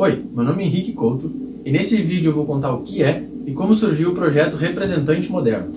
Oi, 0.00 0.24
meu 0.32 0.44
nome 0.44 0.62
é 0.62 0.66
Henrique 0.68 0.92
Couto 0.92 1.60
e 1.64 1.72
nesse 1.72 2.00
vídeo 2.00 2.28
eu 2.28 2.32
vou 2.32 2.46
contar 2.46 2.70
o 2.70 2.84
que 2.84 3.02
é 3.02 3.28
e 3.44 3.52
como 3.52 3.74
surgiu 3.74 4.12
o 4.12 4.14
projeto 4.14 4.56
Representante 4.56 5.28
Moderno. 5.28 5.72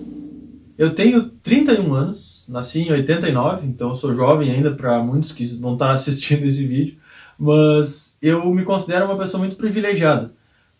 Eu 0.78 0.94
tenho 0.94 1.28
31 1.42 1.92
anos, 1.92 2.46
nasci 2.48 2.82
em 2.82 2.92
89, 2.92 3.66
então 3.66 3.96
sou 3.96 4.14
jovem 4.14 4.52
ainda 4.52 4.76
para 4.76 5.02
muitos 5.02 5.32
que 5.32 5.44
vão 5.60 5.74
estar 5.74 5.90
assistindo 5.94 6.46
esse 6.46 6.64
vídeo, 6.68 6.98
mas 7.36 8.20
eu 8.22 8.46
me 8.54 8.64
considero 8.64 9.06
uma 9.06 9.18
pessoa 9.18 9.40
muito 9.40 9.56
privilegiada, 9.56 10.32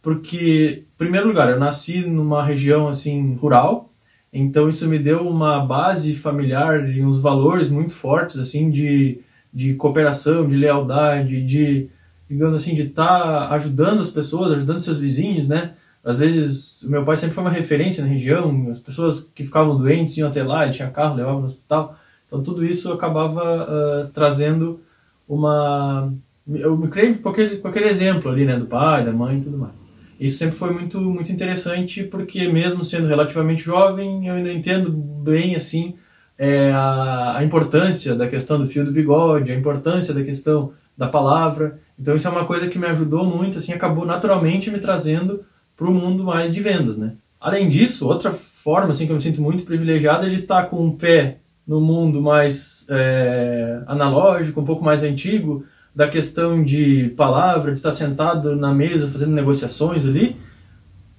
porque, 0.04 0.84
em 0.94 0.98
primeiro 1.00 1.28
lugar, 1.28 1.50
eu 1.50 1.60
nasci 1.60 2.02
numa 2.02 2.44
região 2.44 2.88
assim 2.88 3.34
rural, 3.34 3.92
então 4.32 4.70
isso 4.70 4.88
me 4.88 5.00
deu 5.00 5.28
uma 5.28 5.66
base 5.66 6.14
familiar 6.14 6.88
e 6.88 7.04
uns 7.04 7.20
valores 7.20 7.72
muito 7.72 7.92
fortes 7.92 8.38
assim 8.38 8.70
de, 8.70 9.20
de 9.52 9.74
cooperação, 9.74 10.46
de 10.46 10.56
lealdade, 10.56 11.44
de 11.44 11.90
digamos 12.32 12.56
assim, 12.56 12.74
de 12.74 12.84
estar 12.84 13.50
tá 13.50 13.50
ajudando 13.56 14.02
as 14.02 14.10
pessoas, 14.10 14.54
ajudando 14.54 14.80
seus 14.80 15.00
vizinhos, 15.00 15.50
né? 15.50 15.74
Às 16.04 16.18
vezes, 16.18 16.82
o 16.82 16.90
meu 16.90 17.04
pai 17.04 17.18
sempre 17.18 17.36
foi 17.36 17.44
uma 17.44 17.52
referência 17.52 18.04
na 18.04 18.10
região, 18.10 18.70
as 18.70 18.80
pessoas 18.80 19.30
que 19.36 19.44
ficavam 19.44 19.78
doentes 19.78 20.18
iam 20.18 20.30
até 20.30 20.42
lá, 20.42 20.64
ele 20.64 20.74
tinha 20.74 20.90
carro, 20.90 21.16
levava 21.16 21.40
no 21.40 21.46
hospital. 21.46 21.96
Então, 22.26 22.42
tudo 22.42 22.66
isso 22.66 22.92
acabava 22.92 23.44
uh, 23.44 24.08
trazendo 24.14 24.80
uma... 25.28 26.12
Eu 26.48 26.78
me 26.78 26.88
criei 26.88 27.14
com 27.16 27.30
aquele, 27.30 27.58
com 27.58 27.68
aquele 27.68 27.90
exemplo 27.90 28.32
ali, 28.32 28.46
né? 28.46 28.58
Do 28.58 28.66
pai, 28.66 29.04
da 29.04 29.12
mãe 29.12 29.38
e 29.38 29.44
tudo 29.44 29.58
mais. 29.58 29.76
Isso 30.18 30.38
sempre 30.38 30.56
foi 30.56 30.72
muito, 30.72 31.00
muito 31.02 31.32
interessante, 31.32 32.04
porque 32.04 32.48
mesmo 32.48 32.84
sendo 32.86 33.08
relativamente 33.08 33.64
jovem, 33.64 34.28
eu 34.28 34.36
ainda 34.36 34.54
entendo 34.54 34.90
bem, 34.90 35.56
assim, 35.56 35.96
é, 36.38 36.72
a, 36.72 37.38
a 37.38 37.44
importância 37.44 38.16
da 38.16 38.28
questão 38.28 38.58
do 38.58 38.66
fio 38.66 38.86
do 38.86 38.92
bigode, 38.92 39.52
a 39.52 39.56
importância 39.56 40.14
da 40.14 40.24
questão 40.24 40.74
da 41.02 41.08
palavra. 41.08 41.80
Então 42.00 42.16
isso 42.16 42.28
é 42.28 42.32
uma 42.32 42.46
coisa 42.46 42.68
que 42.68 42.78
me 42.78 42.86
ajudou 42.86 43.26
muito, 43.26 43.58
assim, 43.58 43.74
acabou 43.74 44.06
naturalmente 44.06 44.70
me 44.70 44.78
trazendo 44.78 45.44
para 45.76 45.88
o 45.88 45.92
mundo 45.92 46.24
mais 46.24 46.54
de 46.54 46.62
vendas, 46.62 46.96
né? 46.96 47.14
Além 47.40 47.68
disso, 47.70 48.08
outra 48.08 48.32
forma 48.32 48.92
assim 48.92 49.08
que 49.08 49.12
eu 49.12 49.16
me 49.16 49.22
sinto 49.22 49.42
muito 49.42 49.64
privilegiado 49.64 50.28
é 50.28 50.30
de 50.30 50.42
estar 50.42 50.68
com 50.68 50.86
um 50.86 50.96
pé 50.96 51.40
no 51.66 51.82
mundo 51.82 52.22
mais 52.22 52.86
é, 52.88 53.82
analógico, 53.88 54.62
um 54.62 54.64
pouco 54.64 54.86
mais 54.86 55.02
antigo, 55.02 55.66
da 55.94 56.08
questão 56.08 56.64
de 56.64 57.12
palavra, 57.18 57.72
de 57.72 57.80
estar 57.80 57.92
sentado 57.92 58.56
na 58.56 58.72
mesa 58.72 59.08
fazendo 59.08 59.32
negociações 59.32 60.06
ali, 60.06 60.38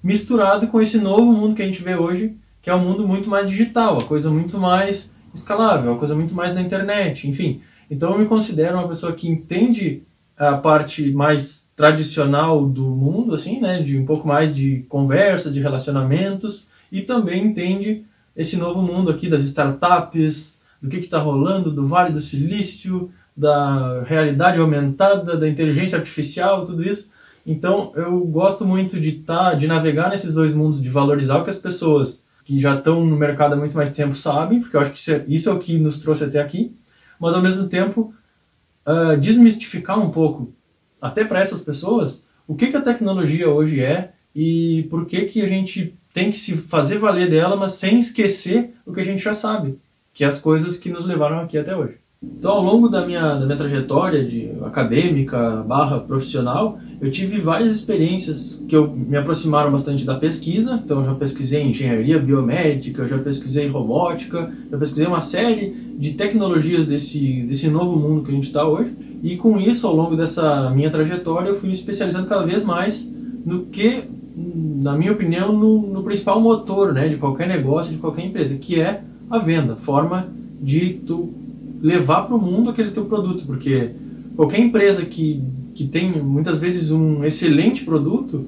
misturado 0.01 0.67
com 0.67 0.81
esse 0.81 0.97
novo 0.97 1.33
mundo 1.33 1.55
que 1.55 1.61
a 1.61 1.65
gente 1.65 1.83
vê 1.83 1.95
hoje, 1.95 2.37
que 2.61 2.69
é 2.69 2.75
um 2.75 2.85
mundo 2.85 3.05
muito 3.05 3.29
mais 3.29 3.49
digital, 3.49 3.97
a 3.97 4.03
coisa 4.03 4.29
muito 4.29 4.57
mais 4.57 5.13
escalável, 5.35 5.93
a 5.93 5.97
coisa 5.97 6.15
muito 6.15 6.33
mais 6.33 6.53
na 6.55 6.61
internet, 6.61 7.27
enfim. 7.27 7.61
Então 7.89 8.11
eu 8.11 8.19
me 8.19 8.25
considero 8.25 8.77
uma 8.77 8.87
pessoa 8.87 9.13
que 9.13 9.27
entende 9.27 10.03
a 10.37 10.57
parte 10.57 11.11
mais 11.11 11.71
tradicional 11.75 12.65
do 12.65 12.95
mundo, 12.95 13.35
assim, 13.35 13.59
né, 13.59 13.81
de 13.81 13.97
um 13.97 14.05
pouco 14.05 14.27
mais 14.27 14.53
de 14.55 14.85
conversa, 14.89 15.51
de 15.51 15.59
relacionamentos, 15.59 16.67
e 16.91 17.01
também 17.01 17.45
entende 17.45 18.03
esse 18.35 18.57
novo 18.57 18.81
mundo 18.81 19.11
aqui 19.11 19.27
das 19.29 19.41
startups, 19.43 20.59
do 20.81 20.89
que 20.89 20.97
está 20.97 21.19
rolando, 21.19 21.71
do 21.71 21.87
Vale 21.87 22.11
do 22.11 22.19
Silício, 22.19 23.09
da 23.35 24.03
realidade 24.03 24.59
aumentada, 24.59 25.37
da 25.37 25.47
inteligência 25.47 25.97
artificial, 25.97 26.65
tudo 26.65 26.83
isso. 26.83 27.09
Então 27.45 27.91
eu 27.95 28.19
gosto 28.25 28.65
muito 28.65 28.99
de 28.99 29.13
tá, 29.13 29.53
de 29.53 29.67
navegar 29.67 30.09
nesses 30.09 30.33
dois 30.33 30.53
mundos, 30.53 30.81
de 30.81 30.89
valorizar 30.89 31.37
o 31.37 31.43
que 31.43 31.49
as 31.49 31.57
pessoas 31.57 32.25
que 32.45 32.59
já 32.59 32.75
estão 32.75 33.05
no 33.05 33.15
mercado 33.15 33.53
há 33.53 33.55
muito 33.55 33.75
mais 33.75 33.91
tempo 33.91 34.15
sabem, 34.15 34.59
porque 34.59 34.75
eu 34.75 34.81
acho 34.81 34.91
que 34.91 34.97
isso 34.97 35.11
é, 35.11 35.25
isso 35.27 35.49
é 35.49 35.53
o 35.53 35.59
que 35.59 35.77
nos 35.77 35.97
trouxe 35.97 36.25
até 36.25 36.41
aqui, 36.41 36.75
mas 37.23 37.33
ao 37.33 37.41
mesmo 37.41 37.67
tempo 37.69 38.13
uh, 38.85 39.15
desmistificar 39.17 39.97
um 39.97 40.09
pouco, 40.09 40.53
até 41.01 41.23
para 41.23 41.39
essas 41.39 41.61
pessoas, 41.61 42.27
o 42.45 42.53
que, 42.53 42.67
que 42.67 42.75
a 42.75 42.81
tecnologia 42.81 43.49
hoje 43.49 43.79
é 43.79 44.11
e 44.35 44.85
por 44.89 45.05
que, 45.05 45.21
que 45.21 45.41
a 45.41 45.47
gente 45.47 45.97
tem 46.13 46.29
que 46.29 46.37
se 46.37 46.57
fazer 46.57 46.97
valer 46.97 47.29
dela, 47.29 47.55
mas 47.55 47.75
sem 47.75 47.97
esquecer 47.97 48.73
o 48.85 48.91
que 48.91 48.99
a 48.99 49.05
gente 49.05 49.23
já 49.23 49.33
sabe, 49.33 49.79
que 50.13 50.25
é 50.25 50.27
as 50.27 50.37
coisas 50.37 50.75
que 50.75 50.89
nos 50.89 51.05
levaram 51.05 51.39
aqui 51.39 51.57
até 51.57 51.73
hoje. 51.73 51.95
Então, 52.21 52.51
ao 52.51 52.61
longo 52.61 52.89
da 52.89 53.07
minha, 53.07 53.35
da 53.35 53.45
minha 53.45 53.57
trajetória 53.57 54.25
de 54.25 54.51
acadêmica 54.61 55.63
barra 55.65 56.01
profissional, 56.01 56.77
eu 57.03 57.11
tive 57.11 57.37
várias 57.37 57.75
experiências 57.75 58.63
que 58.65 58.73
eu, 58.73 58.89
me 58.89 59.17
aproximaram 59.17 59.69
bastante 59.69 60.05
da 60.05 60.15
pesquisa. 60.15 60.81
Então, 60.85 61.03
já 61.03 61.13
pesquisei 61.13 61.61
engenharia 61.61 62.17
biomédica, 62.17 63.05
já 63.05 63.17
pesquisei 63.17 63.67
robótica, 63.67 64.49
já 64.71 64.77
pesquisei 64.77 65.05
uma 65.05 65.19
série 65.19 65.75
de 65.99 66.13
tecnologias 66.13 66.85
desse, 66.85 67.43
desse 67.43 67.67
novo 67.67 67.99
mundo 67.99 68.23
que 68.23 68.31
a 68.31 68.33
gente 68.33 68.45
está 68.45 68.65
hoje. 68.65 68.93
E 69.21 69.35
com 69.35 69.59
isso, 69.59 69.85
ao 69.85 69.93
longo 69.93 70.15
dessa 70.15 70.69
minha 70.69 70.89
trajetória, 70.89 71.49
eu 71.49 71.55
fui 71.57 71.67
me 71.67 71.75
especializando 71.75 72.25
cada 72.25 72.45
vez 72.45 72.63
mais 72.63 73.13
no 73.45 73.65
que, 73.65 74.05
na 74.81 74.95
minha 74.95 75.11
opinião, 75.11 75.51
no, 75.51 75.81
no 75.81 76.03
principal 76.03 76.39
motor 76.39 76.93
né, 76.93 77.09
de 77.09 77.17
qualquer 77.17 77.49
negócio, 77.49 77.91
de 77.91 77.97
qualquer 77.97 78.25
empresa, 78.25 78.55
que 78.55 78.79
é 78.79 79.01
a 79.29 79.39
venda, 79.39 79.75
forma 79.75 80.29
de 80.61 81.01
tu 81.05 81.33
levar 81.81 82.21
para 82.21 82.35
o 82.37 82.41
mundo 82.41 82.69
aquele 82.69 82.91
teu 82.91 83.03
produto, 83.03 83.45
porque 83.45 83.91
qualquer 84.37 84.61
empresa 84.61 85.03
que, 85.03 85.43
que 85.73 85.87
tem 85.87 86.21
muitas 86.21 86.59
vezes 86.59 86.91
um 86.91 87.23
excelente 87.23 87.83
produto, 87.83 88.45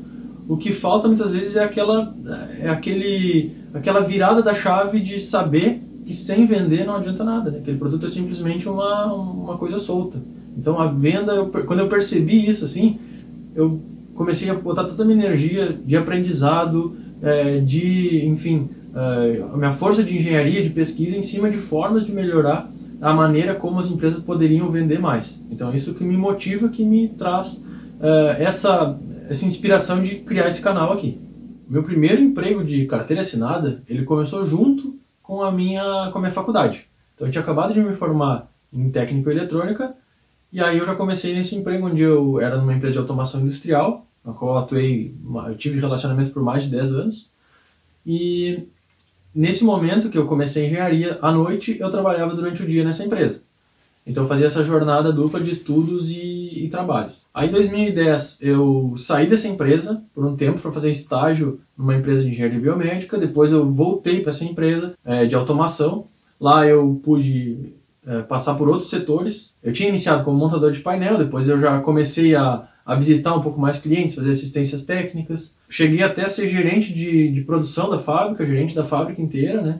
o 0.47 0.57
que 0.57 0.71
falta 0.71 1.07
muitas 1.07 1.31
vezes 1.31 1.55
é 1.55 1.63
aquela 1.63 2.15
é 2.59 2.69
aquele 2.69 3.51
aquela 3.73 4.01
virada 4.01 4.41
da 4.41 4.53
chave 4.53 4.99
de 4.99 5.19
saber 5.19 5.81
que 6.05 6.13
sem 6.13 6.45
vender 6.45 6.85
não 6.85 6.95
adianta 6.95 7.23
nada, 7.23 7.49
né? 7.49 7.57
aquele 7.57 7.77
produto 7.77 8.05
é 8.05 8.09
simplesmente 8.09 8.69
uma, 8.69 9.11
uma 9.11 9.57
coisa 9.57 9.79
solta. 9.79 10.19
Então 10.55 10.79
a 10.79 10.87
venda, 10.87 11.33
eu, 11.33 11.47
quando 11.47 11.79
eu 11.79 11.89
percebi 11.89 12.47
isso 12.47 12.63
assim, 12.63 12.97
eu 13.55 13.81
comecei 14.13 14.49
a 14.49 14.53
botar 14.53 14.85
toda 14.85 15.03
a 15.03 15.05
minha 15.05 15.25
energia 15.25 15.77
de 15.85 15.97
aprendizado, 15.97 16.95
é, 17.21 17.59
de, 17.59 18.25
enfim, 18.25 18.69
é, 18.95 19.43
a 19.51 19.57
minha 19.57 19.71
força 19.71 20.03
de 20.03 20.15
engenharia, 20.15 20.63
de 20.63 20.69
pesquisa 20.69 21.17
em 21.17 21.23
cima 21.23 21.49
de 21.49 21.57
formas 21.57 22.05
de 22.05 22.13
melhorar 22.13 22.71
a 23.01 23.13
maneira 23.13 23.55
como 23.55 23.79
as 23.79 23.89
empresas 23.89 24.23
poderiam 24.23 24.69
vender 24.69 24.99
mais. 24.99 25.43
Então 25.49 25.73
isso 25.73 25.93
que 25.93 26.03
me 26.03 26.17
motiva, 26.17 26.69
que 26.69 26.83
me 26.83 27.09
traz 27.09 27.53
uh, 27.99 28.35
essa, 28.37 28.99
essa 29.29 29.45
inspiração 29.45 30.01
de 30.01 30.15
criar 30.15 30.47
esse 30.47 30.61
canal 30.61 30.93
aqui. 30.93 31.19
Meu 31.67 31.83
primeiro 31.83 32.21
emprego 32.21 32.63
de 32.63 32.85
carteira 32.85 33.21
assinada, 33.21 33.81
ele 33.87 34.03
começou 34.03 34.45
junto 34.45 34.97
com 35.21 35.41
a 35.41 35.51
minha, 35.51 36.09
com 36.11 36.19
a 36.19 36.21
minha 36.21 36.33
faculdade. 36.33 36.87
Então 37.15 37.27
eu 37.27 37.31
tinha 37.31 37.41
acabado 37.41 37.73
de 37.73 37.79
me 37.79 37.93
formar 37.93 38.51
em 38.71 38.89
técnico 38.89 39.29
eletrônica 39.29 39.95
e 40.51 40.61
aí 40.61 40.77
eu 40.77 40.85
já 40.85 40.95
comecei 40.95 41.33
nesse 41.33 41.55
emprego 41.55 41.87
onde 41.87 42.01
eu 42.01 42.39
era 42.39 42.57
numa 42.57 42.73
empresa 42.73 42.93
de 42.93 42.99
automação 42.99 43.41
industrial, 43.41 44.05
na 44.23 44.33
qual 44.33 44.55
eu 44.55 44.63
atuei, 44.63 45.15
eu 45.47 45.57
tive 45.57 45.79
relacionamento 45.79 46.31
por 46.31 46.41
mais 46.41 46.65
de 46.65 46.71
10 46.71 46.91
anos. 46.93 47.29
E 48.05 48.67
nesse 49.35 49.63
momento 49.63 50.09
que 50.09 50.17
eu 50.17 50.25
comecei 50.25 50.63
a 50.63 50.67
engenharia, 50.67 51.19
à 51.21 51.31
noite 51.31 51.77
eu 51.79 51.91
trabalhava 51.91 52.33
durante 52.33 52.63
o 52.63 52.65
dia 52.65 52.83
nessa 52.83 53.03
empresa. 53.03 53.41
Então 54.07 54.23
eu 54.23 54.29
fazia 54.29 54.45
essa 54.45 54.63
jornada 54.63 55.11
dupla 55.11 55.39
de 55.39 55.49
estudos 55.49 56.11
e, 56.11 56.65
e 56.65 56.69
trabalhos. 56.69 57.13
Aí 57.33 57.49
em 57.49 57.51
2010 57.51 58.39
eu 58.41 58.93
saí 58.95 59.27
dessa 59.27 59.47
empresa 59.47 60.01
por 60.13 60.25
um 60.25 60.35
tempo 60.35 60.61
para 60.61 60.71
fazer 60.71 60.89
estágio 60.89 61.59
numa 61.77 61.95
empresa 61.95 62.23
de 62.23 62.29
engenharia 62.29 62.59
biomédica. 62.59 63.17
Depois 63.17 63.51
eu 63.51 63.69
voltei 63.69 64.21
para 64.21 64.29
essa 64.29 64.45
empresa 64.45 64.93
é, 65.03 65.25
de 65.25 65.35
automação. 65.35 66.05
Lá 66.39 66.65
eu 66.65 67.01
pude 67.03 67.73
é, 68.05 68.21
passar 68.21 68.53
por 68.53 68.69
outros 68.69 68.89
setores. 68.89 69.55
Eu 69.61 69.73
tinha 69.73 69.89
iniciado 69.89 70.23
como 70.23 70.37
montador 70.37 70.71
de 70.71 70.79
painel, 70.79 71.17
depois 71.17 71.49
eu 71.49 71.59
já 71.59 71.79
comecei 71.81 72.35
a 72.35 72.67
a 72.85 72.95
visitar 72.95 73.33
um 73.35 73.41
pouco 73.41 73.59
mais 73.59 73.79
clientes, 73.79 74.15
fazer 74.15 74.31
assistências 74.31 74.83
técnicas. 74.83 75.57
Cheguei 75.67 76.03
até 76.03 76.25
a 76.25 76.29
ser 76.29 76.47
gerente 76.47 76.93
de, 76.93 77.31
de 77.31 77.41
produção 77.41 77.89
da 77.89 77.97
fábrica, 77.97 78.45
gerente 78.45 78.75
da 78.75 78.83
fábrica 78.83 79.21
inteira, 79.21 79.61
né? 79.61 79.79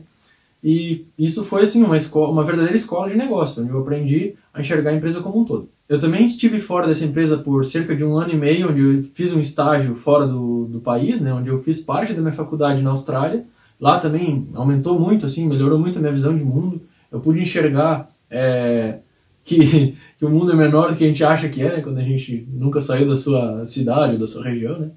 E 0.63 1.05
isso 1.16 1.43
foi 1.43 1.61
assim 1.61 1.83
uma 1.83 1.95
escola, 1.95 2.31
uma 2.31 2.43
verdadeira 2.43 2.75
escola 2.75 3.07
de 3.07 3.16
negócio, 3.16 3.61
onde 3.61 3.71
eu 3.71 3.79
aprendi 3.79 4.33
a 4.51 4.59
enxergar 4.59 4.89
a 4.89 4.95
empresa 4.95 5.21
como 5.21 5.41
um 5.41 5.45
todo. 5.45 5.69
Eu 5.88 5.99
também 5.99 6.25
estive 6.25 6.59
fora 6.59 6.88
dessa 6.88 7.05
empresa 7.05 7.38
por 7.38 7.63
cerca 7.63 7.95
de 7.95 8.03
um 8.03 8.17
ano 8.17 8.33
e 8.33 8.35
meio, 8.35 8.71
onde 8.71 8.81
eu 8.81 9.03
fiz 9.13 9.31
um 9.31 9.39
estágio 9.39 9.93
fora 9.93 10.25
do, 10.25 10.66
do 10.66 10.79
país, 10.79 11.22
né, 11.22 11.31
onde 11.31 11.49
eu 11.49 11.59
fiz 11.61 11.79
parte 11.79 12.13
da 12.13 12.22
minha 12.22 12.34
faculdade 12.34 12.81
na 12.81 12.90
Austrália. 12.90 13.46
Lá 13.79 13.99
também 13.99 14.47
aumentou 14.55 14.99
muito, 14.99 15.28
assim, 15.28 15.47
melhorou 15.47 15.78
muito 15.78 15.99
a 15.99 16.02
minha 16.02 16.11
visão 16.11 16.35
de 16.35 16.43
mundo. 16.43 16.81
Eu 17.11 17.19
pude 17.19 17.40
enxergar 17.40 18.09
é, 18.31 18.99
que, 19.45 19.95
que 20.17 20.25
o 20.25 20.29
mundo 20.29 20.51
é 20.51 20.55
menor 20.55 20.91
do 20.91 20.97
que 20.97 21.05
a 21.05 21.07
gente 21.07 21.23
acha 21.23 21.47
que 21.47 21.61
é, 21.61 21.77
né? 21.77 21.81
Quando 21.81 21.99
a 21.99 22.03
gente 22.03 22.45
nunca 22.51 22.81
saiu 22.81 23.07
da 23.07 23.15
sua 23.15 23.65
cidade 23.65 24.17
da 24.17 24.27
sua 24.27 24.43
região, 24.43 24.77
né? 24.77 24.89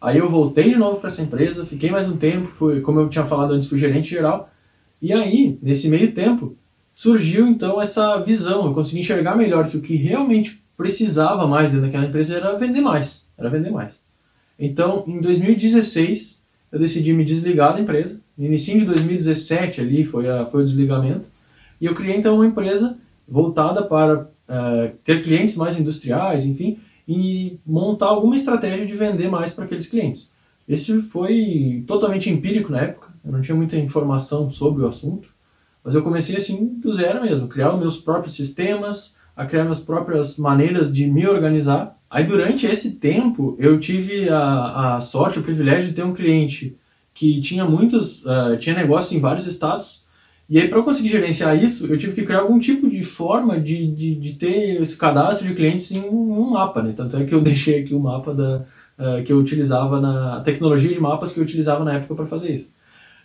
Aí 0.00 0.18
eu 0.18 0.28
voltei 0.28 0.70
de 0.70 0.76
novo 0.76 0.98
para 0.98 1.08
essa 1.08 1.22
empresa, 1.22 1.64
fiquei 1.64 1.88
mais 1.88 2.08
um 2.08 2.16
tempo, 2.16 2.48
fui, 2.48 2.80
como 2.80 2.98
eu 2.98 3.08
tinha 3.08 3.24
falado 3.24 3.54
antes, 3.54 3.68
fui 3.68 3.78
gerente 3.78 4.10
geral. 4.10 4.50
E 5.00 5.12
aí, 5.12 5.56
nesse 5.62 5.88
meio 5.88 6.12
tempo, 6.12 6.56
surgiu 6.92 7.46
então 7.46 7.80
essa 7.80 8.18
visão. 8.18 8.66
Eu 8.66 8.74
consegui 8.74 9.00
enxergar 9.00 9.36
melhor 9.36 9.70
que 9.70 9.76
o 9.76 9.80
que 9.80 9.94
realmente 9.94 10.60
precisava 10.76 11.46
mais 11.46 11.70
dentro 11.70 11.86
daquela 11.86 12.06
empresa 12.06 12.34
era 12.34 12.58
vender 12.58 12.80
mais. 12.80 13.28
Era 13.38 13.48
vender 13.48 13.70
mais. 13.70 13.94
Então, 14.58 15.04
em 15.06 15.20
2016, 15.20 16.42
eu 16.72 16.80
decidi 16.80 17.12
me 17.12 17.24
desligar 17.24 17.74
da 17.74 17.80
empresa. 17.80 18.20
No 18.36 18.44
início 18.44 18.76
de 18.76 18.84
2017 18.84 19.80
ali 19.80 20.04
foi, 20.04 20.28
a, 20.28 20.44
foi 20.44 20.62
o 20.62 20.64
desligamento. 20.64 21.26
E 21.80 21.86
eu 21.86 21.94
criei 21.94 22.16
então 22.16 22.34
uma 22.34 22.46
empresa 22.46 22.98
voltada 23.26 23.82
para 23.82 24.22
uh, 24.22 24.96
ter 25.04 25.22
clientes 25.22 25.56
mais 25.56 25.78
industriais, 25.78 26.44
enfim, 26.44 26.78
e 27.06 27.58
montar 27.66 28.06
alguma 28.06 28.36
estratégia 28.36 28.86
de 28.86 28.94
vender 28.94 29.28
mais 29.28 29.52
para 29.52 29.64
aqueles 29.64 29.86
clientes. 29.86 30.30
Esse 30.68 31.02
foi 31.02 31.84
totalmente 31.86 32.30
empírico 32.30 32.70
na 32.70 32.80
época, 32.80 33.12
eu 33.24 33.32
não 33.32 33.40
tinha 33.40 33.56
muita 33.56 33.76
informação 33.76 34.48
sobre 34.50 34.82
o 34.82 34.88
assunto, 34.88 35.28
mas 35.84 35.94
eu 35.94 36.02
comecei 36.02 36.36
assim 36.36 36.66
do 36.78 36.92
zero 36.94 37.22
mesmo, 37.22 37.48
criar 37.48 37.76
meus 37.76 37.96
próprios 37.96 38.36
sistemas, 38.36 39.16
a 39.34 39.46
criar 39.46 39.64
minhas 39.64 39.80
próprias 39.80 40.36
maneiras 40.36 40.92
de 40.92 41.06
me 41.06 41.26
organizar. 41.26 41.96
Aí 42.10 42.24
durante 42.24 42.66
esse 42.66 42.96
tempo 42.96 43.56
eu 43.58 43.80
tive 43.80 44.28
a, 44.28 44.96
a 44.96 45.00
sorte, 45.00 45.38
o 45.38 45.42
privilégio 45.42 45.88
de 45.88 45.94
ter 45.94 46.04
um 46.04 46.14
cliente 46.14 46.76
que 47.14 47.40
tinha 47.40 47.64
muitos, 47.64 48.24
uh, 48.24 48.56
tinha 48.58 48.76
negócios 48.76 49.12
em 49.12 49.20
vários 49.20 49.46
estados. 49.46 50.01
E 50.48 50.60
aí 50.60 50.68
para 50.68 50.78
eu 50.78 50.84
conseguir 50.84 51.08
gerenciar 51.08 51.62
isso, 51.62 51.86
eu 51.86 51.96
tive 51.96 52.12
que 52.14 52.24
criar 52.24 52.40
algum 52.40 52.58
tipo 52.58 52.88
de 52.88 53.02
forma 53.02 53.58
de, 53.58 53.86
de, 53.86 54.14
de 54.14 54.34
ter 54.34 54.82
esse 54.82 54.96
cadastro 54.96 55.46
de 55.46 55.54
clientes 55.54 55.90
em 55.92 56.00
um 56.08 56.50
mapa, 56.50 56.82
né? 56.82 56.92
Tanto 56.96 57.16
é 57.16 57.24
que 57.24 57.34
eu 57.34 57.40
deixei 57.40 57.80
aqui 57.80 57.94
o 57.94 58.00
mapa 58.00 58.34
da, 58.34 58.64
uh, 58.98 59.22
que 59.24 59.32
eu 59.32 59.38
utilizava 59.38 60.00
na 60.00 60.40
tecnologia 60.40 60.92
de 60.92 61.00
mapas 61.00 61.32
que 61.32 61.40
eu 61.40 61.44
utilizava 61.44 61.84
na 61.84 61.94
época 61.94 62.14
para 62.14 62.26
fazer 62.26 62.52
isso. 62.52 62.70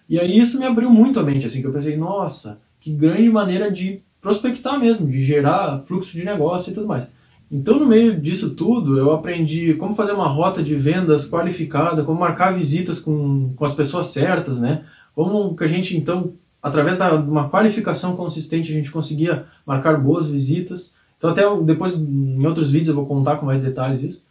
E 0.09 0.19
aí 0.19 0.39
isso 0.39 0.57
me 0.57 0.65
abriu 0.65 0.89
muito 0.89 1.19
a 1.19 1.23
mente, 1.23 1.45
assim, 1.45 1.59
que 1.59 1.67
eu 1.67 1.73
pensei, 1.73 1.97
nossa, 1.97 2.59
que 2.79 2.91
grande 2.91 3.29
maneira 3.29 3.69
de 3.69 4.01
prospectar 4.21 4.79
mesmo, 4.79 5.07
de 5.07 5.21
gerar 5.21 5.81
fluxo 5.85 6.13
de 6.13 6.23
negócio 6.23 6.71
e 6.71 6.73
tudo 6.73 6.87
mais. 6.87 7.09
Então, 7.49 7.79
no 7.79 7.85
meio 7.85 8.19
disso 8.19 8.51
tudo, 8.51 8.97
eu 8.97 9.11
aprendi 9.11 9.73
como 9.75 9.95
fazer 9.95 10.11
uma 10.11 10.27
rota 10.27 10.61
de 10.61 10.75
vendas 10.75 11.29
qualificada, 11.29 12.03
como 12.03 12.19
marcar 12.19 12.53
visitas 12.53 12.99
com, 12.99 13.53
com 13.55 13.65
as 13.65 13.73
pessoas 13.73 14.07
certas, 14.07 14.59
né? 14.59 14.83
Como 15.15 15.55
que 15.55 15.63
a 15.63 15.67
gente, 15.67 15.95
então, 15.95 16.33
através 16.61 16.97
de 16.97 17.03
uma 17.03 17.49
qualificação 17.49 18.15
consistente, 18.15 18.71
a 18.71 18.75
gente 18.75 18.91
conseguia 18.91 19.45
marcar 19.65 19.97
boas 19.97 20.27
visitas. 20.27 20.95
Então, 21.17 21.29
até 21.29 21.43
depois, 21.63 21.95
em 21.95 22.45
outros 22.45 22.71
vídeos, 22.71 22.89
eu 22.89 22.95
vou 22.95 23.05
contar 23.05 23.37
com 23.37 23.45
mais 23.45 23.61
detalhes 23.61 24.03
isso. 24.03 24.23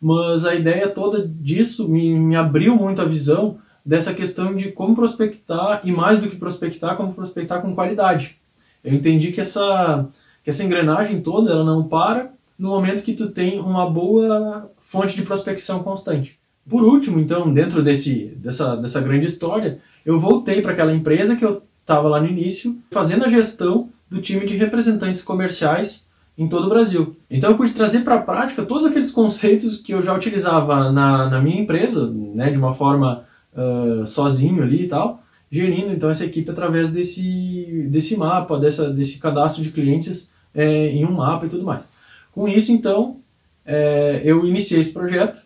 Mas 0.00 0.44
a 0.44 0.54
ideia 0.54 0.88
toda 0.88 1.26
disso 1.26 1.88
me, 1.88 2.18
me 2.18 2.36
abriu 2.36 2.76
muito 2.76 3.00
a 3.00 3.06
visão 3.06 3.58
dessa 3.84 4.14
questão 4.14 4.54
de 4.54 4.72
como 4.72 4.94
prospectar, 4.94 5.80
e 5.84 5.92
mais 5.92 6.18
do 6.18 6.28
que 6.28 6.36
prospectar, 6.36 6.96
como 6.96 7.12
prospectar 7.12 7.60
com 7.60 7.74
qualidade. 7.74 8.38
Eu 8.82 8.94
entendi 8.94 9.30
que 9.32 9.40
essa, 9.40 10.06
que 10.42 10.50
essa 10.50 10.64
engrenagem 10.64 11.20
toda 11.20 11.50
ela 11.50 11.64
não 11.64 11.84
para 11.84 12.32
no 12.58 12.68
momento 12.70 13.02
que 13.02 13.14
tu 13.14 13.30
tem 13.30 13.60
uma 13.60 13.88
boa 13.88 14.70
fonte 14.78 15.16
de 15.16 15.22
prospecção 15.22 15.82
constante. 15.82 16.38
Por 16.68 16.82
último, 16.82 17.18
então, 17.18 17.52
dentro 17.52 17.82
desse, 17.82 18.26
dessa, 18.36 18.76
dessa 18.76 19.00
grande 19.00 19.26
história, 19.26 19.80
eu 20.04 20.18
voltei 20.18 20.62
para 20.62 20.72
aquela 20.72 20.94
empresa 20.94 21.36
que 21.36 21.44
eu 21.44 21.62
estava 21.84 22.08
lá 22.08 22.20
no 22.20 22.26
início, 22.26 22.78
fazendo 22.90 23.26
a 23.26 23.28
gestão 23.28 23.90
do 24.10 24.20
time 24.20 24.46
de 24.46 24.56
representantes 24.56 25.22
comerciais 25.22 26.06
em 26.36 26.48
todo 26.48 26.64
o 26.64 26.68
Brasil. 26.68 27.16
Então 27.30 27.50
eu 27.50 27.56
pude 27.56 27.72
trazer 27.72 28.00
para 28.00 28.16
a 28.16 28.22
prática 28.22 28.64
todos 28.64 28.86
aqueles 28.86 29.10
conceitos 29.10 29.76
que 29.76 29.92
eu 29.92 30.02
já 30.02 30.14
utilizava 30.14 30.90
na, 30.90 31.28
na 31.28 31.40
minha 31.40 31.60
empresa, 31.60 32.10
né, 32.10 32.50
de 32.50 32.58
uma 32.58 32.72
forma 32.72 33.24
uh, 33.52 34.06
sozinho 34.06 34.62
ali 34.62 34.84
e 34.84 34.88
tal, 34.88 35.22
gerindo 35.50 35.92
então 35.92 36.10
essa 36.10 36.24
equipe 36.24 36.50
através 36.50 36.90
desse, 36.90 37.86
desse 37.90 38.16
mapa, 38.16 38.58
dessa, 38.58 38.90
desse 38.90 39.18
cadastro 39.18 39.62
de 39.62 39.70
clientes 39.70 40.30
é, 40.54 40.88
em 40.88 41.04
um 41.04 41.12
mapa 41.12 41.46
e 41.46 41.48
tudo 41.48 41.64
mais. 41.64 41.86
Com 42.32 42.48
isso, 42.48 42.72
então, 42.72 43.20
é, 43.64 44.22
eu 44.24 44.44
iniciei 44.46 44.80
esse 44.80 44.92
projeto 44.92 45.40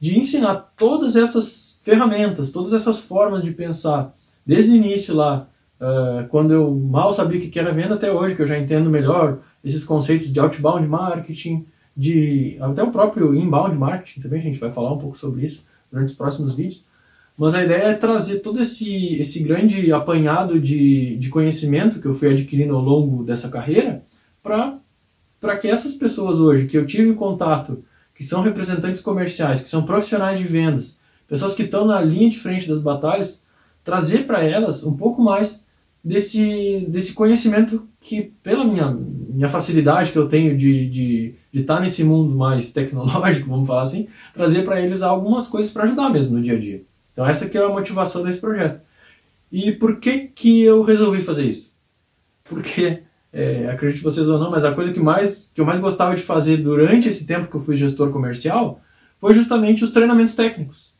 de 0.00 0.18
ensinar 0.18 0.72
todas 0.76 1.14
essas 1.16 1.80
ferramentas, 1.82 2.50
todas 2.50 2.72
essas 2.72 3.00
formas 3.00 3.42
de 3.42 3.50
pensar, 3.50 4.14
desde 4.44 4.72
o 4.72 4.76
início 4.76 5.14
lá, 5.14 5.46
uh, 5.82 6.28
quando 6.28 6.52
eu 6.52 6.70
mal 6.70 7.12
sabia 7.12 7.38
o 7.38 7.42
que 7.42 7.58
era 7.58 7.72
venda, 7.72 7.94
até 7.94 8.12
hoje, 8.12 8.36
que 8.36 8.42
eu 8.42 8.46
já 8.46 8.58
entendo 8.58 8.88
melhor 8.88 9.40
esses 9.64 9.84
conceitos 9.84 10.32
de 10.32 10.38
outbound 10.38 10.86
marketing, 10.86 11.66
de 11.96 12.56
até 12.60 12.82
o 12.82 12.90
próprio 12.90 13.34
inbound 13.34 13.76
marketing 13.76 14.20
também, 14.20 14.40
a 14.40 14.42
gente 14.42 14.58
vai 14.58 14.70
falar 14.70 14.92
um 14.92 14.98
pouco 14.98 15.18
sobre 15.18 15.44
isso 15.44 15.64
durante 15.90 16.10
os 16.10 16.16
próximos 16.16 16.54
vídeos. 16.54 16.84
Mas 17.36 17.54
a 17.54 17.64
ideia 17.64 17.84
é 17.84 17.94
trazer 17.94 18.40
todo 18.40 18.60
esse, 18.60 19.16
esse 19.16 19.42
grande 19.42 19.92
apanhado 19.92 20.60
de, 20.60 21.16
de 21.16 21.28
conhecimento 21.28 22.00
que 22.00 22.06
eu 22.06 22.14
fui 22.14 22.30
adquirindo 22.30 22.74
ao 22.74 22.82
longo 22.82 23.24
dessa 23.24 23.48
carreira 23.48 24.02
para 24.42 25.56
que 25.60 25.68
essas 25.68 25.94
pessoas 25.94 26.38
hoje 26.38 26.66
que 26.66 26.76
eu 26.76 26.86
tive 26.86 27.14
contato, 27.14 27.82
que 28.14 28.22
são 28.22 28.42
representantes 28.42 29.00
comerciais, 29.00 29.60
que 29.60 29.68
são 29.68 29.84
profissionais 29.84 30.38
de 30.38 30.44
vendas, 30.44 30.98
pessoas 31.26 31.54
que 31.54 31.62
estão 31.62 31.86
na 31.86 32.00
linha 32.00 32.28
de 32.28 32.38
frente 32.38 32.68
das 32.68 32.78
batalhas, 32.78 33.42
trazer 33.82 34.26
para 34.26 34.44
elas 34.44 34.84
um 34.84 34.96
pouco 34.96 35.22
mais 35.22 35.61
desse, 36.04 36.86
desse 36.88 37.12
conhecimento 37.12 37.86
que, 38.00 38.32
pela 38.42 38.64
minha, 38.64 38.90
minha 38.90 39.48
facilidade 39.48 40.10
que 40.10 40.18
eu 40.18 40.28
tenho 40.28 40.56
de, 40.56 40.88
de, 40.88 41.34
de 41.52 41.60
estar 41.60 41.80
nesse 41.80 42.02
mundo 42.02 42.34
mais 42.34 42.72
tecnológico, 42.72 43.48
vamos 43.50 43.68
falar 43.68 43.82
assim, 43.82 44.08
trazer 44.34 44.64
para 44.64 44.80
eles 44.80 45.02
algumas 45.02 45.46
coisas 45.48 45.72
para 45.72 45.84
ajudar 45.84 46.10
mesmo 46.10 46.36
no 46.36 46.42
dia 46.42 46.56
a 46.56 46.58
dia. 46.58 46.82
Então 47.12 47.26
essa 47.26 47.48
que 47.48 47.56
é 47.56 47.62
a 47.62 47.68
motivação 47.68 48.24
desse 48.24 48.40
projeto. 48.40 48.80
E 49.50 49.70
por 49.72 50.00
que 50.00 50.28
que 50.28 50.62
eu 50.62 50.82
resolvi 50.82 51.20
fazer 51.20 51.44
isso? 51.44 51.74
Porque, 52.42 53.02
é, 53.32 53.68
acredite 53.68 54.02
vocês 54.02 54.28
ou 54.28 54.38
não, 54.38 54.50
mas 54.50 54.64
a 54.64 54.72
coisa 54.72 54.92
que, 54.92 55.00
mais, 55.00 55.50
que 55.54 55.60
eu 55.60 55.64
mais 55.64 55.78
gostava 55.78 56.16
de 56.16 56.22
fazer 56.22 56.56
durante 56.56 57.08
esse 57.08 57.26
tempo 57.26 57.48
que 57.48 57.54
eu 57.54 57.60
fui 57.60 57.76
gestor 57.76 58.10
comercial 58.10 58.80
foi 59.18 59.34
justamente 59.34 59.84
os 59.84 59.90
treinamentos 59.90 60.34
técnicos. 60.34 60.92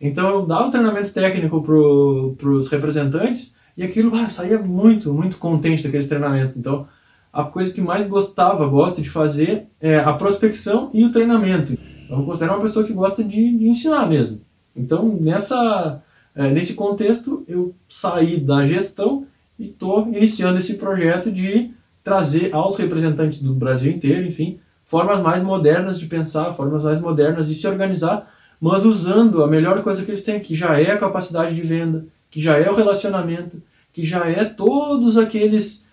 Então 0.00 0.28
eu 0.28 0.46
dava 0.46 0.68
o 0.68 0.70
treinamento 0.70 1.12
técnico 1.12 1.62
para 1.62 2.48
os 2.50 2.68
representantes 2.68 3.54
e 3.76 3.82
aquilo 3.82 4.14
ah, 4.14 4.22
eu 4.22 4.30
saía 4.30 4.58
muito, 4.58 5.12
muito 5.12 5.38
contente 5.38 5.82
daqueles 5.82 6.06
treinamentos. 6.06 6.56
Então 6.56 6.86
a 7.32 7.42
coisa 7.42 7.72
que 7.72 7.80
mais 7.80 8.06
gostava, 8.06 8.64
gosto 8.66 9.02
de 9.02 9.10
fazer 9.10 9.66
é 9.80 9.98
a 9.98 10.12
prospecção 10.12 10.88
e 10.94 11.04
o 11.04 11.10
treinamento. 11.10 11.76
Eu 12.08 12.18
me 12.18 12.24
considero 12.24 12.52
uma 12.52 12.62
pessoa 12.62 12.86
que 12.86 12.92
gosta 12.92 13.24
de, 13.24 13.58
de 13.58 13.66
ensinar 13.66 14.08
mesmo. 14.08 14.40
Então, 14.76 15.18
nessa, 15.20 16.00
é, 16.34 16.50
nesse 16.50 16.74
contexto, 16.74 17.44
eu 17.48 17.74
saí 17.88 18.38
da 18.38 18.64
gestão 18.64 19.26
e 19.58 19.66
estou 19.66 20.06
iniciando 20.08 20.58
esse 20.58 20.74
projeto 20.74 21.30
de 21.30 21.72
trazer 22.04 22.54
aos 22.54 22.76
representantes 22.76 23.40
do 23.40 23.54
Brasil 23.54 23.90
inteiro, 23.90 24.26
enfim, 24.26 24.60
formas 24.84 25.20
mais 25.20 25.42
modernas 25.42 25.98
de 25.98 26.06
pensar, 26.06 26.52
formas 26.52 26.84
mais 26.84 27.00
modernas 27.00 27.48
de 27.48 27.54
se 27.54 27.66
organizar, 27.66 28.30
mas 28.60 28.84
usando 28.84 29.42
a 29.42 29.48
melhor 29.48 29.82
coisa 29.82 30.04
que 30.04 30.10
eles 30.10 30.22
têm, 30.22 30.38
que 30.38 30.54
já 30.54 30.78
é 30.78 30.92
a 30.92 30.98
capacidade 30.98 31.54
de 31.54 31.62
venda, 31.62 32.06
que 32.34 32.40
já 32.40 32.58
é 32.58 32.68
o 32.68 32.74
relacionamento, 32.74 33.62
que 33.92 34.04
já 34.04 34.26
é 34.26 34.44
todos 34.44 35.16
aqueles 35.16 35.86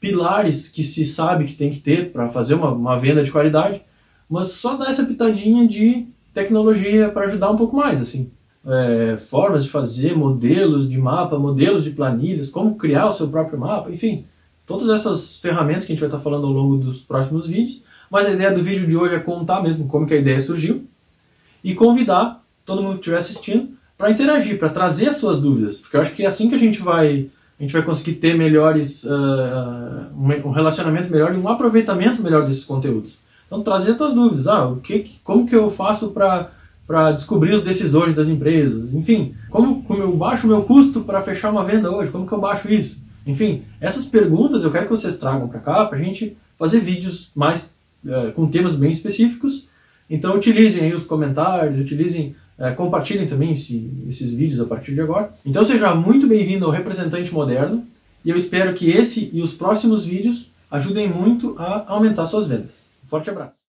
pilares 0.00 0.70
que 0.70 0.82
se 0.82 1.04
sabe 1.04 1.44
que 1.44 1.54
tem 1.54 1.70
que 1.70 1.80
ter 1.80 2.10
para 2.10 2.30
fazer 2.30 2.54
uma, 2.54 2.70
uma 2.70 2.98
venda 2.98 3.22
de 3.22 3.30
qualidade, 3.30 3.82
mas 4.26 4.46
só 4.52 4.74
dar 4.74 4.90
essa 4.90 5.04
pitadinha 5.04 5.68
de 5.68 6.06
tecnologia 6.32 7.10
para 7.10 7.26
ajudar 7.26 7.50
um 7.50 7.58
pouco 7.58 7.76
mais, 7.76 8.00
assim. 8.00 8.30
É, 8.66 9.18
formas 9.18 9.64
de 9.64 9.70
fazer, 9.70 10.16
modelos 10.16 10.88
de 10.88 10.96
mapa, 10.96 11.38
modelos 11.38 11.84
de 11.84 11.90
planilhas, 11.90 12.48
como 12.48 12.76
criar 12.76 13.08
o 13.08 13.12
seu 13.12 13.28
próprio 13.28 13.60
mapa, 13.60 13.90
enfim. 13.90 14.24
Todas 14.64 14.88
essas 14.88 15.36
ferramentas 15.40 15.84
que 15.84 15.92
a 15.92 15.94
gente 15.94 16.00
vai 16.00 16.08
estar 16.08 16.20
falando 16.20 16.46
ao 16.46 16.52
longo 16.54 16.78
dos 16.78 17.02
próximos 17.02 17.46
vídeos. 17.46 17.82
Mas 18.10 18.24
a 18.24 18.30
ideia 18.30 18.50
do 18.50 18.62
vídeo 18.62 18.86
de 18.86 18.96
hoje 18.96 19.14
é 19.14 19.20
contar 19.20 19.62
mesmo 19.62 19.86
como 19.86 20.06
que 20.06 20.14
a 20.14 20.18
ideia 20.18 20.40
surgiu 20.40 20.86
e 21.62 21.74
convidar 21.74 22.42
todo 22.64 22.82
mundo 22.82 22.94
que 22.94 23.00
estiver 23.00 23.18
assistindo 23.18 23.81
para 24.02 24.10
interagir, 24.10 24.58
para 24.58 24.68
trazer 24.68 25.10
as 25.10 25.16
suas 25.16 25.40
dúvidas. 25.40 25.78
Porque 25.78 25.96
eu 25.96 26.00
acho 26.00 26.12
que 26.12 26.24
é 26.24 26.26
assim 26.26 26.48
que 26.48 26.56
a 26.56 26.58
gente 26.58 26.82
vai, 26.82 27.28
a 27.56 27.62
gente 27.62 27.72
vai 27.72 27.82
conseguir 27.82 28.14
ter 28.14 28.36
melhores, 28.36 29.04
uh, 29.04 30.10
um 30.44 30.50
relacionamento 30.50 31.08
melhor 31.08 31.32
e 31.32 31.36
um 31.36 31.48
aproveitamento 31.48 32.20
melhor 32.20 32.44
desses 32.44 32.64
conteúdos. 32.64 33.12
Então 33.46 33.62
trazer 33.62 33.96
suas 33.96 34.12
dúvidas, 34.12 34.48
ah, 34.48 34.66
o 34.66 34.80
que, 34.80 35.12
como 35.22 35.46
que 35.46 35.54
eu 35.54 35.70
faço 35.70 36.08
para 36.10 36.50
para 36.84 37.12
descobrir 37.12 37.54
os 37.54 37.62
decisores 37.62 38.12
das 38.12 38.26
empresas, 38.26 38.92
enfim, 38.92 39.36
como, 39.48 39.84
como 39.84 40.02
eu 40.02 40.14
baixo 40.16 40.46
o 40.46 40.50
meu 40.50 40.62
custo 40.62 41.02
para 41.02 41.22
fechar 41.22 41.50
uma 41.50 41.64
venda 41.64 41.90
hoje, 41.90 42.10
como 42.10 42.26
que 42.26 42.32
eu 42.32 42.40
baixo 42.40 42.68
isso? 42.68 42.98
Enfim, 43.24 43.62
essas 43.80 44.04
perguntas 44.04 44.64
eu 44.64 44.70
quero 44.70 44.86
que 44.86 44.90
vocês 44.90 45.16
tragam 45.16 45.48
para 45.48 45.60
cá 45.60 45.86
para 45.86 45.96
a 45.96 46.02
gente 46.02 46.36
fazer 46.58 46.80
vídeos 46.80 47.30
mais 47.36 47.74
é, 48.04 48.32
com 48.32 48.48
temas 48.48 48.74
bem 48.74 48.90
específicos. 48.90 49.68
Então 50.10 50.36
utilizem 50.36 50.82
aí 50.82 50.92
os 50.92 51.04
comentários, 51.04 51.78
utilizem, 51.78 52.34
é, 52.62 52.70
compartilhem 52.70 53.26
também 53.26 53.52
esse, 53.52 53.90
esses 54.08 54.32
vídeos 54.32 54.60
a 54.60 54.64
partir 54.64 54.94
de 54.94 55.00
agora. 55.00 55.32
Então 55.44 55.64
seja 55.64 55.92
muito 55.96 56.28
bem-vindo 56.28 56.64
ao 56.64 56.70
Representante 56.70 57.34
Moderno 57.34 57.84
e 58.24 58.30
eu 58.30 58.36
espero 58.36 58.72
que 58.72 58.88
esse 58.88 59.28
e 59.32 59.42
os 59.42 59.52
próximos 59.52 60.04
vídeos 60.04 60.52
ajudem 60.70 61.08
muito 61.08 61.56
a 61.58 61.84
aumentar 61.88 62.24
suas 62.24 62.46
vendas. 62.46 62.70
Forte 63.04 63.28
abraço! 63.28 63.60